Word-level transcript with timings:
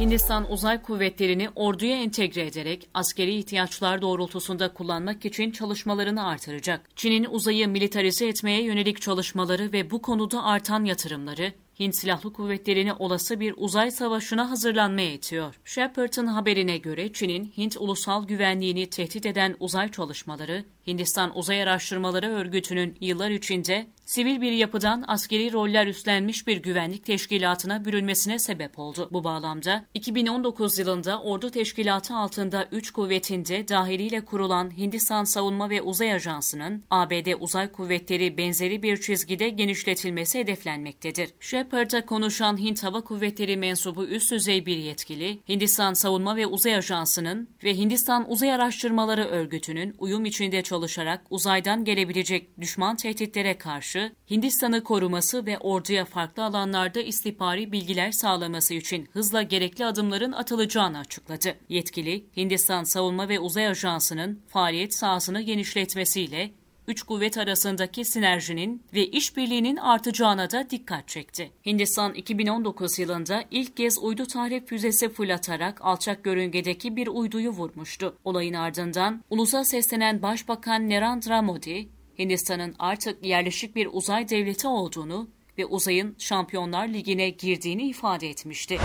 Hindistan 0.00 0.52
Uzay 0.52 0.82
Kuvvetleri'ni 0.82 1.48
orduya 1.54 1.96
entegre 1.96 2.46
ederek 2.46 2.88
askeri 2.94 3.34
ihtiyaçlar 3.34 4.02
doğrultusunda 4.02 4.72
kullanmak 4.72 5.24
için 5.24 5.50
çalışmalarını 5.50 6.26
artıracak. 6.26 6.96
Çin'in 6.96 7.26
uzayı 7.30 7.68
militarize 7.68 8.28
etmeye 8.28 8.62
yönelik 8.62 9.00
çalışmaları 9.00 9.72
ve 9.72 9.90
bu 9.90 10.02
konuda 10.02 10.44
artan 10.44 10.84
yatırımları 10.84 11.52
Hint 11.80 11.96
Silahlı 11.96 12.32
Kuvvetleri'ni 12.32 12.92
olası 12.92 13.40
bir 13.40 13.54
uzay 13.56 13.90
savaşına 13.90 14.50
hazırlanmaya 14.50 15.12
itiyor. 15.12 15.60
Shepard'ın 15.64 16.26
haberine 16.26 16.78
göre 16.78 17.12
Çin'in 17.12 17.52
Hint 17.56 17.76
ulusal 17.76 18.26
güvenliğini 18.26 18.90
tehdit 18.90 19.26
eden 19.26 19.56
uzay 19.60 19.90
çalışmaları, 19.90 20.64
Hindistan 20.86 21.38
Uzay 21.38 21.62
Araştırmaları 21.62 22.28
Örgütü'nün 22.28 22.96
yıllar 23.00 23.30
içinde 23.30 23.86
sivil 24.04 24.40
bir 24.40 24.52
yapıdan 24.52 25.04
askeri 25.08 25.52
roller 25.52 25.86
üstlenmiş 25.86 26.46
bir 26.46 26.56
güvenlik 26.56 27.04
teşkilatına 27.04 27.84
bürünmesine 27.84 28.38
sebep 28.38 28.78
oldu. 28.78 29.08
Bu 29.12 29.24
bağlamda 29.24 29.84
2019 29.94 30.78
yılında 30.78 31.22
ordu 31.22 31.50
teşkilatı 31.50 32.14
altında 32.14 32.68
3 32.72 32.90
kuvvetinde 32.90 33.68
dahiliyle 33.68 34.24
kurulan 34.24 34.76
Hindistan 34.76 35.24
Savunma 35.24 35.70
ve 35.70 35.82
Uzay 35.82 36.12
Ajansı'nın 36.12 36.84
ABD 36.90 37.40
Uzay 37.40 37.72
Kuvvetleri 37.72 38.38
benzeri 38.38 38.82
bir 38.82 39.00
çizgide 39.00 39.48
genişletilmesi 39.48 40.38
hedeflenmektedir. 40.38 41.30
Shepard'a 41.66 42.06
konuşan 42.06 42.58
Hint 42.58 42.84
Hava 42.84 43.00
Kuvvetleri 43.00 43.56
mensubu 43.56 44.04
üst 44.04 44.32
düzey 44.32 44.66
bir 44.66 44.76
yetkili, 44.76 45.38
Hindistan 45.48 45.94
Savunma 45.94 46.36
ve 46.36 46.46
Uzay 46.46 46.76
Ajansı'nın 46.76 47.48
ve 47.64 47.76
Hindistan 47.76 48.30
Uzay 48.30 48.52
Araştırmaları 48.52 49.24
Örgütü'nün 49.24 49.94
uyum 49.98 50.24
içinde 50.24 50.62
çalışarak 50.62 51.20
uzaydan 51.30 51.84
gelebilecek 51.84 52.60
düşman 52.60 52.96
tehditlere 52.96 53.58
karşı 53.58 54.12
Hindistan'ı 54.30 54.84
koruması 54.84 55.46
ve 55.46 55.58
orduya 55.58 56.04
farklı 56.04 56.44
alanlarda 56.44 57.00
istihbari 57.00 57.72
bilgiler 57.72 58.12
sağlaması 58.12 58.74
için 58.74 59.08
hızla 59.12 59.42
gerekli 59.42 59.84
adımların 59.84 60.32
atılacağını 60.32 60.98
açıkladı. 60.98 61.54
Yetkili, 61.68 62.24
Hindistan 62.36 62.84
Savunma 62.84 63.28
ve 63.28 63.40
Uzay 63.40 63.66
Ajansı'nın 63.68 64.40
faaliyet 64.48 64.94
sahasını 64.94 65.40
genişletmesiyle 65.40 66.50
üç 66.88 67.02
kuvvet 67.02 67.38
arasındaki 67.38 68.04
sinerjinin 68.04 68.82
ve 68.94 69.06
işbirliğinin 69.06 69.76
artacağına 69.76 70.50
da 70.50 70.70
dikkat 70.70 71.08
çekti. 71.08 71.50
Hindistan 71.66 72.14
2019 72.14 72.98
yılında 72.98 73.44
ilk 73.50 73.76
kez 73.76 73.98
uydu 73.98 74.26
tahrip 74.26 74.68
füzesi 74.68 75.08
fırlatarak 75.08 75.78
alçak 75.80 76.24
görüngedeki 76.24 76.96
bir 76.96 77.06
uyduyu 77.06 77.50
vurmuştu. 77.50 78.16
Olayın 78.24 78.54
ardından 78.54 79.24
ulusa 79.30 79.64
seslenen 79.64 80.22
Başbakan 80.22 80.90
Narendra 80.90 81.42
Modi, 81.42 81.88
Hindistan'ın 82.18 82.74
artık 82.78 83.26
yerleşik 83.26 83.76
bir 83.76 83.88
uzay 83.92 84.28
devleti 84.28 84.68
olduğunu 84.68 85.28
ve 85.58 85.66
uzayın 85.66 86.16
Şampiyonlar 86.18 86.88
Ligi'ne 86.88 87.30
girdiğini 87.30 87.88
ifade 87.88 88.30
etmişti. 88.30 88.78